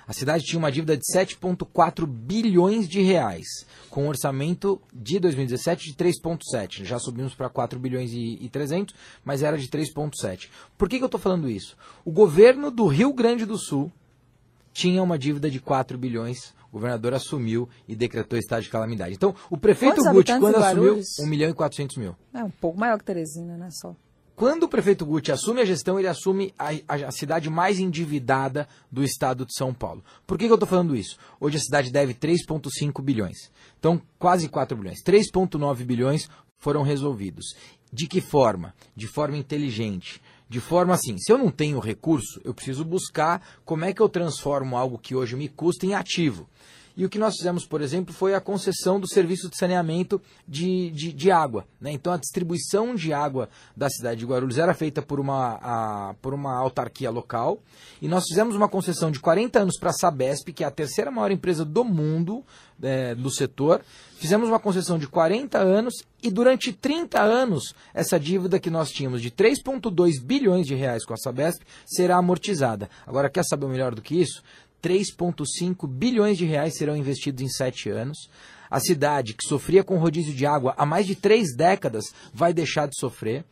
A 0.08 0.13
cidade 0.13 0.43
tinha 0.43 0.60
uma 0.60 0.72
dívida 0.72 0.98
de 0.98 1.03
7,4 1.13 2.05
bilhões 2.05 2.88
de 2.88 3.01
reais, 3.01 3.48
com 3.89 4.05
um 4.05 4.08
orçamento 4.08 4.81
de 4.93 5.20
2017 5.20 5.86
de 5.86 5.93
3,7. 5.93 6.84
Já 6.84 7.00
subimos 7.00 7.34
para 7.34 7.50
4 7.50 7.79
bilhões 7.79 8.12
e, 8.12 8.38
e 8.41 8.50
300, 8.50 8.96
mas 9.24 9.43
era 9.43 9.58
de 9.58 9.67
3,7. 9.67 10.50
Por 10.77 10.89
que, 10.89 10.98
que 10.98 11.03
eu 11.03 11.08
estou 11.08 11.20
falando 11.20 11.50
isso? 11.50 11.77
O 12.03 12.12
governo 12.12 12.72
do 12.72 12.88
Rio 12.88 13.13
Grande 13.13 13.46
do 13.46 13.58
Sul 13.58 13.91
tinha 14.74 15.03
uma 15.03 15.17
dívida 15.17 15.50
de 15.50 15.60
4 15.60 15.98
bilhões, 15.98 16.53
o 16.70 16.74
governador 16.74 17.13
assumiu 17.13 17.67
e 17.88 17.96
decretou 17.96 18.39
estado 18.39 18.63
de 18.63 18.70
calamidade. 18.70 19.13
Então, 19.13 19.36
o 19.50 19.58
prefeito 19.58 20.01
Guti, 20.12 20.38
quando 20.39 20.55
assumiu, 20.55 21.01
1 21.20 21.25
milhão 21.27 21.50
e 21.50 21.53
400 21.53 21.98
mil. 21.98 22.15
É 22.34 22.43
um 22.43 22.50
pouco 22.50 22.79
maior 22.79 22.98
que 22.98 23.03
Teresina, 23.03 23.58
né, 23.58 23.70
só. 23.72 23.96
Quando 24.42 24.64
o 24.64 24.68
prefeito 24.68 25.06
Guti 25.06 25.32
assume 25.32 25.62
a 25.62 25.66
gestão, 25.66 26.00
ele 26.00 26.08
assume 26.08 26.52
a, 26.58 26.70
a, 26.88 27.12
cidade 27.12 27.48
mais 27.48 27.78
endividada 27.78 28.68
do 28.92 29.04
estado 29.04 29.46
de 29.46 29.54
São 29.54 29.72
Paulo. 29.72 30.04
Por 30.26 30.36
que, 30.36 30.48
que 30.48 30.52
eu 30.52 30.56
estou 30.56 30.68
falando 30.68 30.96
isso? 30.96 31.16
Hoje 31.40 31.58
a 31.58 31.60
cidade 31.60 31.92
deve 31.92 32.16
3,5 32.16 33.04
bilhões. 33.04 33.38
Então, 33.78 34.02
quase 34.18 34.50
4 34.50 34.76
bilhões. 34.76 35.04
3,9 35.06 35.86
bilhões 35.86 36.28
foram 36.58 36.82
resolvidos. 36.82 37.54
De 37.94 38.08
que 38.08 38.20
forma? 38.20 38.74
De 38.96 39.06
forma 39.06 39.38
inteligente. 39.38 40.20
De 40.50 40.60
forma 40.60 40.96
assim, 40.96 41.20
se 41.20 41.32
eu 41.32 41.38
não 41.38 41.52
tenho 41.52 41.78
recurso, 41.78 42.42
eu 42.44 42.52
preciso 42.52 42.84
buscar 42.84 43.48
como 43.64 43.86
é 43.86 43.94
que 43.94 44.02
eu 44.02 44.10
transformo 44.10 44.76
algo 44.76 44.98
que 44.98 45.14
hoje 45.14 45.36
me 45.36 45.50
custa 45.50 45.86
em 45.86 45.94
ativo. 45.94 46.50
E 47.01 47.05
o 47.05 47.10
que 47.10 47.17
nós 47.17 47.36
fizemos, 47.36 47.65
por 47.65 47.81
exemplo, 47.81 48.13
foi 48.13 48.36
a 48.36 48.39
concessão 48.39 49.00
do 49.00 49.08
serviço 49.08 49.50
de 49.50 49.58
saneamento 49.58 50.22
de, 50.48 50.91
de, 50.91 51.12
de 51.12 51.31
água. 51.31 51.65
Né? 51.81 51.91
Então, 51.91 52.13
a 52.13 52.17
distribuição 52.17 52.93
de 52.93 53.12
água 53.12 53.50
da 53.75 53.89
cidade 53.89 54.20
de 54.20 54.25
Guarulhos 54.27 54.60
era 54.60 54.72
feita 54.75 55.01
por 55.01 55.20
uma, 55.20 55.58
a, 55.63 56.13
por 56.22 56.31
uma 56.31 56.55
autarquia 56.55 57.10
local. 57.10 57.58
E 58.00 58.08
nós 58.08 58.25
fizemos 58.27 58.55
uma 58.55 58.70
concessão 58.70 59.10
de 59.10 59.20
40 59.20 59.62
anos 59.62 59.79
para 59.79 59.89
a 59.89 59.93
Sabesp, 59.93 60.53
que 60.53 60.63
é 60.63 60.67
a 60.67 60.70
terceira 60.70 61.10
maior 61.10 61.31
empresa 61.31 61.65
do 61.65 61.84
mundo 61.84 62.46
é, 62.84 63.15
do 63.15 63.31
setor. 63.31 63.81
Fizemos 64.20 64.48
uma 64.48 64.60
concessão 64.60 65.00
de 65.00 65.08
40 65.08 65.58
anos 65.58 66.03
e 66.22 66.29
durante 66.29 66.72
30 66.72 67.20
anos 67.20 67.74
essa 67.96 68.20
dívida 68.20 68.60
que 68.60 68.70
nós 68.70 68.91
tínhamos 68.91 69.24
de 69.24 69.31
3,2 69.31 70.22
bilhões 70.22 70.67
de 70.67 70.75
reais 70.75 71.03
com 71.03 71.15
a 71.15 71.17
Sabesp 71.17 71.63
será 71.84 72.17
amortizada. 72.17 72.88
Agora, 73.08 73.27
quer 73.27 73.43
saber 73.43 73.65
melhor 73.65 73.96
do 73.96 74.03
que 74.03 74.22
isso? 74.22 74.43
3,5 74.82 75.88
bilhões 75.88 76.38
de 76.38 76.46
reais 76.46 76.76
serão 76.78 76.96
investidos 76.96 77.44
em 77.44 77.50
sete 77.50 77.90
anos. 77.90 78.30
A 78.70 78.80
cidade, 78.80 79.34
que 79.34 79.48
sofria 79.48 79.84
com 79.84 79.98
rodízio 79.98 80.34
de 80.34 80.46
água 80.46 80.74
há 80.78 80.86
mais 80.86 81.06
de 81.06 81.16
três 81.16 81.56
décadas, 81.56 82.06
vai 82.34 82.54
deixar 82.54 82.88
de 82.88 82.98
sofrer. 83.00 83.44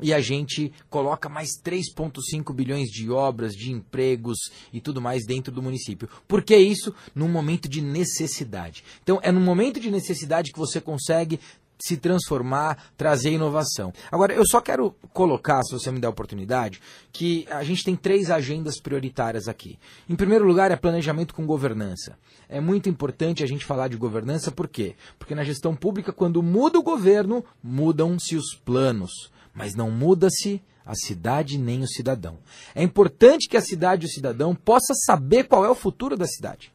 E 0.00 0.12
a 0.12 0.20
gente 0.20 0.70
coloca 0.90 1.26
mais 1.26 1.48
3,5 1.64 2.52
bilhões 2.52 2.88
de 2.88 3.10
obras, 3.10 3.54
de 3.54 3.72
empregos 3.72 4.36
e 4.70 4.78
tudo 4.78 5.00
mais 5.00 5.24
dentro 5.24 5.50
do 5.50 5.62
município. 5.62 6.06
Por 6.28 6.42
que 6.42 6.54
isso? 6.54 6.94
Num 7.14 7.28
momento 7.28 7.66
de 7.66 7.80
necessidade. 7.80 8.84
Então, 9.02 9.18
é 9.22 9.32
num 9.32 9.40
momento 9.40 9.80
de 9.80 9.90
necessidade 9.90 10.52
que 10.52 10.58
você 10.58 10.82
consegue 10.82 11.40
se 11.78 11.96
transformar, 11.96 12.90
trazer 12.96 13.30
inovação. 13.30 13.92
Agora, 14.10 14.32
eu 14.32 14.44
só 14.46 14.60
quero 14.60 14.94
colocar, 15.12 15.62
se 15.62 15.72
você 15.72 15.90
me 15.90 16.00
der 16.00 16.06
a 16.06 16.10
oportunidade, 16.10 16.80
que 17.12 17.46
a 17.50 17.62
gente 17.62 17.84
tem 17.84 17.94
três 17.94 18.30
agendas 18.30 18.80
prioritárias 18.80 19.48
aqui. 19.48 19.78
Em 20.08 20.16
primeiro 20.16 20.46
lugar, 20.46 20.70
é 20.70 20.76
planejamento 20.76 21.34
com 21.34 21.46
governança. 21.46 22.18
É 22.48 22.60
muito 22.60 22.88
importante 22.88 23.42
a 23.42 23.46
gente 23.46 23.64
falar 23.64 23.88
de 23.88 23.96
governança, 23.96 24.50
por 24.50 24.68
quê? 24.68 24.94
Porque 25.18 25.34
na 25.34 25.44
gestão 25.44 25.74
pública, 25.74 26.12
quando 26.12 26.42
muda 26.42 26.78
o 26.78 26.82
governo, 26.82 27.44
mudam-se 27.62 28.36
os 28.36 28.54
planos, 28.54 29.30
mas 29.52 29.74
não 29.74 29.90
muda-se 29.90 30.62
a 30.84 30.94
cidade 30.94 31.58
nem 31.58 31.82
o 31.82 31.88
cidadão. 31.88 32.38
É 32.72 32.82
importante 32.82 33.48
que 33.48 33.56
a 33.56 33.60
cidade 33.60 34.06
e 34.06 34.08
o 34.08 34.12
cidadão 34.12 34.54
possa 34.54 34.94
saber 34.94 35.44
qual 35.44 35.64
é 35.64 35.68
o 35.68 35.74
futuro 35.74 36.16
da 36.16 36.26
cidade. 36.26 36.72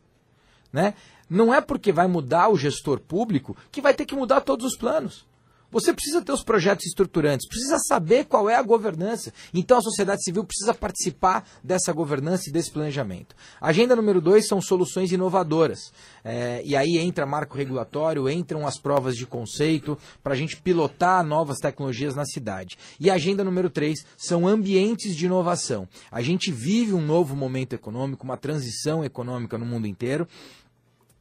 Né? 0.72 0.94
Não 1.32 1.54
é 1.54 1.62
porque 1.62 1.94
vai 1.94 2.10
mudar 2.10 2.50
o 2.50 2.58
gestor 2.58 3.00
público 3.00 3.56
que 3.72 3.80
vai 3.80 3.94
ter 3.94 4.04
que 4.04 4.14
mudar 4.14 4.42
todos 4.42 4.66
os 4.66 4.78
planos. 4.78 5.26
Você 5.72 5.94
precisa 5.94 6.22
ter 6.22 6.34
os 6.34 6.44
projetos 6.44 6.86
estruturantes, 6.86 7.48
precisa 7.48 7.78
saber 7.88 8.26
qual 8.26 8.50
é 8.50 8.56
a 8.56 8.62
governança. 8.62 9.32
Então 9.54 9.78
a 9.78 9.82
sociedade 9.82 10.22
civil 10.22 10.44
precisa 10.44 10.74
participar 10.74 11.48
dessa 11.64 11.94
governança 11.94 12.50
e 12.50 12.52
desse 12.52 12.70
planejamento. 12.70 13.34
Agenda 13.62 13.96
número 13.96 14.20
dois 14.20 14.46
são 14.48 14.62
soluções 14.62 15.14
inovadoras. 15.14 15.94
É, 16.26 16.62
e 16.66 16.76
aí 16.76 16.98
entra 16.98 17.26
marco 17.26 17.58
regulatório, 17.58 18.30
entram 18.30 18.68
as 18.68 18.78
provas 18.78 19.16
de 19.16 19.26
conceito 19.26 19.98
para 20.22 20.34
a 20.34 20.36
gente 20.36 20.58
pilotar 20.58 21.26
novas 21.26 21.60
tecnologias 21.60 22.14
na 22.14 22.26
cidade. 22.26 22.78
E 23.00 23.10
agenda 23.10 23.42
número 23.42 23.70
três 23.70 24.06
são 24.18 24.46
ambientes 24.46 25.16
de 25.16 25.26
inovação. 25.26 25.88
A 26.12 26.22
gente 26.22 26.52
vive 26.52 26.94
um 26.94 27.02
novo 27.02 27.34
momento 27.34 27.72
econômico, 27.72 28.26
uma 28.26 28.36
transição 28.36 29.06
econômica 29.06 29.58
no 29.58 29.66
mundo 29.66 29.88
inteiro 29.88 30.28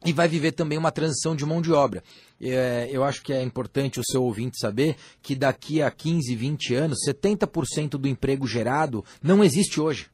e 0.05 0.11
vai 0.11 0.27
viver 0.27 0.51
também 0.51 0.77
uma 0.77 0.91
transição 0.91 1.35
de 1.35 1.45
mão 1.45 1.61
de 1.61 1.71
obra. 1.71 2.03
É, 2.41 2.89
eu 2.91 3.03
acho 3.03 3.21
que 3.21 3.31
é 3.31 3.41
importante 3.41 3.99
o 3.99 4.03
seu 4.03 4.23
ouvinte 4.23 4.57
saber 4.59 4.95
que 5.21 5.35
daqui 5.35 5.81
a 5.81 5.91
15, 5.91 6.35
20 6.35 6.75
anos, 6.75 6.97
70% 7.07 7.91
do 7.91 8.07
emprego 8.07 8.47
gerado 8.47 9.05
não 9.21 9.43
existe 9.43 9.79
hoje. 9.79 10.09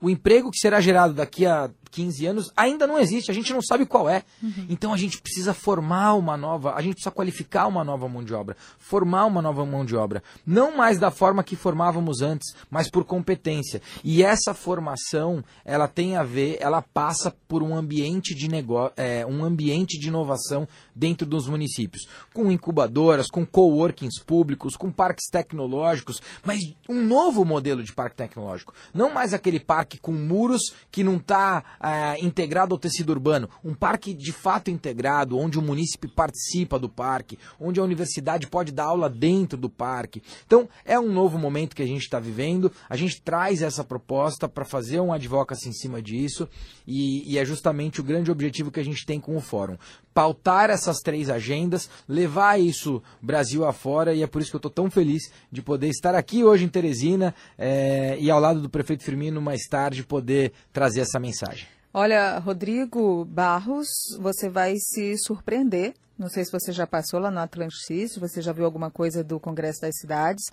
O 0.00 0.08
emprego 0.08 0.50
que 0.50 0.58
será 0.58 0.80
gerado 0.80 1.12
daqui 1.12 1.44
a 1.44 1.70
15 1.90 2.26
anos 2.26 2.52
ainda 2.56 2.86
não 2.86 2.98
existe, 2.98 3.30
a 3.30 3.34
gente 3.34 3.52
não 3.52 3.62
sabe 3.62 3.86
qual 3.86 4.08
é. 4.08 4.22
Uhum. 4.42 4.66
Então 4.68 4.92
a 4.92 4.96
gente 4.96 5.20
precisa 5.20 5.52
formar 5.52 6.14
uma 6.14 6.36
nova, 6.36 6.74
a 6.74 6.82
gente 6.82 6.94
precisa 6.94 7.10
qualificar 7.10 7.66
uma 7.66 7.84
nova 7.84 8.08
mão 8.08 8.22
de 8.22 8.32
obra, 8.34 8.56
formar 8.78 9.26
uma 9.26 9.42
nova 9.42 9.64
mão 9.64 9.84
de 9.84 9.96
obra. 9.96 10.22
Não 10.46 10.76
mais 10.76 10.98
da 10.98 11.10
forma 11.10 11.42
que 11.42 11.56
formávamos 11.56 12.22
antes, 12.22 12.54
mas 12.70 12.90
por 12.90 13.04
competência. 13.04 13.82
E 14.04 14.22
essa 14.22 14.54
formação, 14.54 15.44
ela 15.64 15.88
tem 15.88 16.16
a 16.16 16.22
ver, 16.22 16.58
ela 16.60 16.82
passa 16.82 17.34
por 17.48 17.62
um 17.62 17.74
ambiente 17.74 18.34
de 18.34 18.48
negócio, 18.48 18.92
é, 18.96 19.26
um 19.26 19.44
ambiente 19.44 19.98
de 19.98 20.08
inovação 20.08 20.66
dentro 20.94 21.26
dos 21.26 21.48
municípios, 21.48 22.06
com 22.32 22.50
incubadoras, 22.50 23.28
com 23.28 23.44
coworkings 23.44 24.22
públicos, 24.24 24.76
com 24.76 24.90
parques 24.90 25.28
tecnológicos, 25.30 26.20
mas 26.44 26.60
um 26.88 27.02
novo 27.02 27.44
modelo 27.44 27.82
de 27.82 27.92
parque 27.92 28.16
tecnológico. 28.16 28.74
Não 28.92 29.12
mais 29.12 29.34
aquele 29.34 29.58
parque 29.58 29.98
com 29.98 30.12
muros 30.12 30.74
que 30.90 31.02
não 31.02 31.16
está 31.16 31.64
é, 31.82 32.22
integrado 32.24 32.74
ao 32.74 32.78
tecido 32.78 33.10
urbano, 33.10 33.48
um 33.64 33.74
parque 33.74 34.12
de 34.12 34.32
fato 34.32 34.70
integrado, 34.70 35.38
onde 35.38 35.58
o 35.58 35.62
município 35.62 36.10
participa 36.10 36.78
do 36.78 36.88
parque, 36.88 37.38
onde 37.58 37.80
a 37.80 37.82
universidade 37.82 38.46
pode 38.46 38.72
dar 38.72 38.84
aula 38.84 39.08
dentro 39.08 39.56
do 39.56 39.70
parque. 39.70 40.22
Então, 40.46 40.68
é 40.84 40.98
um 40.98 41.12
novo 41.12 41.38
momento 41.38 41.74
que 41.74 41.82
a 41.82 41.86
gente 41.86 42.02
está 42.02 42.20
vivendo, 42.20 42.70
a 42.88 42.96
gente 42.96 43.22
traz 43.22 43.62
essa 43.62 43.82
proposta 43.82 44.48
para 44.48 44.64
fazer 44.64 45.00
um 45.00 45.12
advocacy 45.12 45.68
em 45.68 45.72
cima 45.72 46.02
disso, 46.02 46.48
e, 46.86 47.32
e 47.32 47.38
é 47.38 47.44
justamente 47.44 48.00
o 48.00 48.04
grande 48.04 48.30
objetivo 48.30 48.70
que 48.70 48.80
a 48.80 48.84
gente 48.84 49.06
tem 49.06 49.20
com 49.20 49.36
o 49.36 49.40
fórum. 49.40 49.76
Pautar 50.12 50.70
essas 50.70 50.98
três 50.98 51.30
agendas, 51.30 51.88
levar 52.08 52.58
isso 52.58 53.02
Brasil 53.22 53.64
afora, 53.64 54.12
e 54.12 54.22
é 54.22 54.26
por 54.26 54.42
isso 54.42 54.50
que 54.50 54.56
eu 54.56 54.58
estou 54.58 54.70
tão 54.70 54.90
feliz 54.90 55.30
de 55.50 55.62
poder 55.62 55.88
estar 55.88 56.14
aqui 56.14 56.42
hoje 56.42 56.64
em 56.64 56.68
Teresina 56.68 57.34
é, 57.56 58.16
e 58.18 58.30
ao 58.30 58.40
lado 58.40 58.60
do 58.60 58.68
prefeito 58.68 59.04
Firmino 59.04 59.40
mais 59.40 59.62
tarde 59.68 60.04
poder 60.04 60.52
trazer 60.72 61.00
essa 61.00 61.20
mensagem. 61.20 61.66
Olha, 61.92 62.38
Rodrigo 62.38 63.24
Barros, 63.24 63.88
você 64.20 64.48
vai 64.48 64.76
se 64.76 65.16
surpreender. 65.18 65.94
Não 66.16 66.28
sei 66.28 66.44
se 66.44 66.52
você 66.52 66.70
já 66.70 66.86
passou 66.86 67.18
lá 67.18 67.30
no 67.30 67.40
Atlantic 67.40 68.08
se 68.08 68.20
você 68.20 68.40
já 68.40 68.52
viu 68.52 68.64
alguma 68.64 68.90
coisa 68.90 69.24
do 69.24 69.40
Congresso 69.40 69.80
das 69.80 69.98
Cidades, 69.98 70.44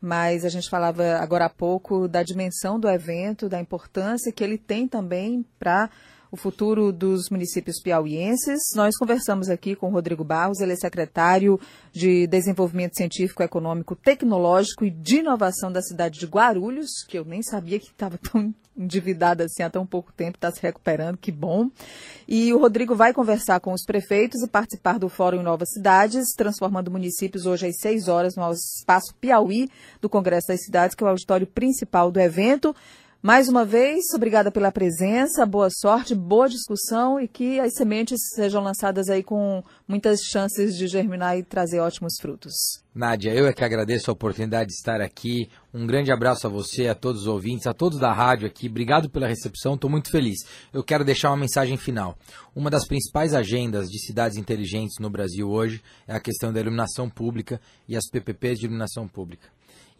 mas 0.00 0.44
a 0.44 0.50
gente 0.50 0.68
falava 0.68 1.16
agora 1.16 1.46
há 1.46 1.48
pouco 1.48 2.06
da 2.06 2.22
dimensão 2.22 2.78
do 2.78 2.88
evento, 2.88 3.48
da 3.48 3.58
importância 3.58 4.30
que 4.30 4.44
ele 4.44 4.58
tem 4.58 4.86
também 4.86 5.42
para 5.58 5.88
o 6.34 6.36
futuro 6.36 6.90
dos 6.90 7.30
municípios 7.30 7.80
piauienses. 7.80 8.60
Nós 8.74 8.96
conversamos 8.96 9.48
aqui 9.48 9.76
com 9.76 9.88
Rodrigo 9.88 10.24
Barros, 10.24 10.58
ele 10.58 10.72
é 10.72 10.76
secretário 10.76 11.60
de 11.92 12.26
Desenvolvimento 12.26 12.96
Científico, 12.96 13.40
Econômico, 13.40 13.94
Tecnológico 13.94 14.84
e 14.84 14.90
de 14.90 15.18
Inovação 15.18 15.70
da 15.70 15.80
cidade 15.80 16.18
de 16.18 16.26
Guarulhos, 16.26 17.04
que 17.06 17.16
eu 17.16 17.24
nem 17.24 17.40
sabia 17.40 17.78
que 17.78 17.86
estava 17.86 18.18
tão 18.18 18.52
endividada 18.76 19.44
assim 19.44 19.62
há 19.62 19.70
tão 19.70 19.86
pouco 19.86 20.12
tempo, 20.12 20.36
está 20.36 20.50
se 20.50 20.60
recuperando, 20.60 21.16
que 21.16 21.30
bom. 21.30 21.70
E 22.26 22.52
o 22.52 22.58
Rodrigo 22.58 22.96
vai 22.96 23.12
conversar 23.12 23.60
com 23.60 23.72
os 23.72 23.84
prefeitos 23.84 24.42
e 24.42 24.48
participar 24.48 24.98
do 24.98 25.08
Fórum 25.08 25.40
Novas 25.40 25.70
Cidades, 25.70 26.32
transformando 26.36 26.90
municípios 26.90 27.46
hoje 27.46 27.68
às 27.68 27.76
6 27.78 28.08
horas 28.08 28.34
no 28.34 28.50
espaço 28.50 29.14
Piauí 29.20 29.70
do 30.00 30.08
Congresso 30.08 30.48
das 30.48 30.64
Cidades, 30.64 30.96
que 30.96 31.04
é 31.04 31.06
o 31.06 31.10
auditório 31.10 31.46
principal 31.46 32.10
do 32.10 32.18
evento. 32.18 32.74
Mais 33.26 33.48
uma 33.48 33.64
vez, 33.64 34.04
obrigada 34.14 34.52
pela 34.52 34.70
presença, 34.70 35.46
boa 35.46 35.70
sorte, 35.70 36.14
boa 36.14 36.46
discussão 36.46 37.18
e 37.18 37.26
que 37.26 37.58
as 37.58 37.72
sementes 37.72 38.20
sejam 38.34 38.62
lançadas 38.62 39.08
aí 39.08 39.22
com 39.22 39.62
muitas 39.88 40.20
chances 40.20 40.76
de 40.76 40.86
germinar 40.86 41.38
e 41.38 41.42
trazer 41.42 41.80
ótimos 41.80 42.16
frutos. 42.20 42.52
Nádia, 42.94 43.32
eu 43.32 43.46
é 43.46 43.54
que 43.54 43.64
agradeço 43.64 44.10
a 44.10 44.12
oportunidade 44.12 44.68
de 44.68 44.74
estar 44.74 45.00
aqui. 45.00 45.48
Um 45.72 45.86
grande 45.86 46.12
abraço 46.12 46.46
a 46.46 46.50
você, 46.50 46.86
a 46.86 46.94
todos 46.94 47.22
os 47.22 47.26
ouvintes, 47.26 47.66
a 47.66 47.72
todos 47.72 47.98
da 47.98 48.12
rádio 48.12 48.46
aqui. 48.46 48.68
Obrigado 48.68 49.08
pela 49.08 49.26
recepção, 49.26 49.72
estou 49.72 49.88
muito 49.88 50.10
feliz. 50.10 50.40
Eu 50.70 50.84
quero 50.84 51.02
deixar 51.02 51.30
uma 51.30 51.38
mensagem 51.38 51.78
final. 51.78 52.18
Uma 52.54 52.68
das 52.68 52.86
principais 52.86 53.32
agendas 53.32 53.88
de 53.88 54.04
cidades 54.04 54.36
inteligentes 54.36 54.96
no 55.00 55.08
Brasil 55.08 55.48
hoje 55.48 55.82
é 56.06 56.14
a 56.14 56.20
questão 56.20 56.52
da 56.52 56.60
iluminação 56.60 57.08
pública 57.08 57.58
e 57.88 57.96
as 57.96 58.04
PPPs 58.06 58.58
de 58.58 58.66
iluminação 58.66 59.08
pública. 59.08 59.48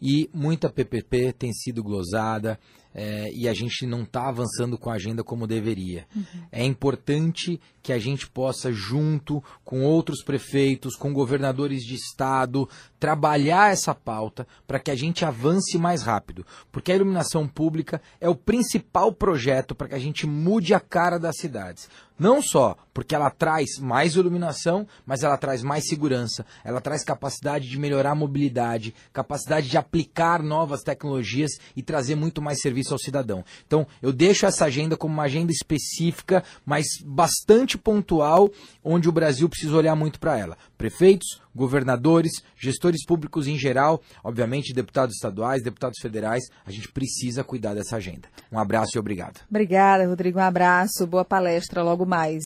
E 0.01 0.29
muita 0.33 0.69
PPP 0.69 1.33
tem 1.33 1.53
sido 1.53 1.81
glosada, 1.81 2.59
é, 2.95 3.29
e 3.33 3.49
a 3.49 3.53
gente 3.53 3.85
não 3.85 4.03
está 4.03 4.29
avançando 4.29 4.77
com 4.77 4.89
a 4.89 4.93
agenda 4.93 5.21
como 5.21 5.45
deveria. 5.45 6.07
Uhum. 6.15 6.23
É 6.49 6.63
importante 6.63 7.59
que 7.83 7.91
a 7.91 7.99
gente 7.99 8.27
possa, 8.27 8.71
junto 8.71 9.43
com 9.63 9.83
outros 9.83 10.23
prefeitos, 10.23 10.95
com 10.95 11.13
governadores 11.13 11.83
de 11.83 11.93
estado, 11.93 12.67
trabalhar 12.99 13.71
essa 13.71 13.93
pauta 13.93 14.47
para 14.65 14.79
que 14.79 14.89
a 14.89 14.95
gente 14.95 15.25
avance 15.25 15.77
mais 15.77 16.01
rápido. 16.01 16.45
Porque 16.71 16.91
a 16.91 16.95
iluminação 16.95 17.47
pública 17.47 18.01
é 18.19 18.29
o 18.29 18.35
principal 18.35 19.11
projeto 19.11 19.75
para 19.75 19.89
que 19.89 19.95
a 19.95 19.99
gente 19.99 20.25
mude 20.25 20.73
a 20.73 20.79
cara 20.79 21.19
das 21.19 21.37
cidades. 21.37 21.89
Não 22.17 22.41
só 22.41 22.77
porque 22.93 23.13
ela 23.13 23.29
traz 23.29 23.77
mais 23.77 24.15
iluminação, 24.15 24.87
mas 25.05 25.21
ela 25.21 25.37
traz 25.37 25.61
mais 25.61 25.85
segurança, 25.85 26.45
ela 26.63 26.79
traz 26.79 27.03
capacidade 27.03 27.69
de 27.69 27.77
melhorar 27.77 28.11
a 28.11 28.15
mobilidade, 28.15 28.95
capacidade 29.11 29.69
de 29.69 29.77
aplicar 29.77 30.41
novas 30.41 30.81
tecnologias 30.81 31.51
e 31.75 31.83
trazer 31.83 32.15
muito 32.15 32.41
mais 32.41 32.61
serviço 32.85 32.93
ao 32.93 32.99
cidadão. 32.99 33.43
Então, 33.65 33.85
eu 34.01 34.13
deixo 34.13 34.45
essa 34.45 34.65
agenda 34.65 34.95
como 34.95 35.13
uma 35.13 35.23
agenda 35.23 35.51
específica, 35.51 36.43
mas 36.65 36.85
bastante 37.03 37.77
pontual, 37.77 38.49
onde 38.83 39.09
o 39.09 39.11
Brasil 39.11 39.49
precisa 39.49 39.75
olhar 39.75 39.95
muito 39.95 40.19
para 40.19 40.37
ela. 40.37 40.57
Prefeitos, 40.77 41.41
governadores, 41.53 42.31
gestores 42.57 43.05
públicos 43.05 43.47
em 43.47 43.57
geral, 43.57 44.01
obviamente 44.23 44.73
deputados 44.73 45.15
estaduais, 45.15 45.63
deputados 45.63 45.99
federais, 46.01 46.43
a 46.65 46.71
gente 46.71 46.91
precisa 46.91 47.43
cuidar 47.43 47.73
dessa 47.73 47.95
agenda. 47.95 48.27
Um 48.51 48.59
abraço 48.59 48.91
e 48.95 48.99
obrigado. 48.99 49.41
Obrigada, 49.49 50.07
Rodrigo. 50.07 50.39
Um 50.39 50.43
abraço, 50.43 51.07
boa 51.07 51.25
palestra 51.25 51.81
logo 51.81 52.05
mais. 52.05 52.33